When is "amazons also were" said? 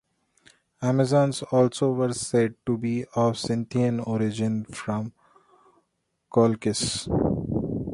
0.81-2.11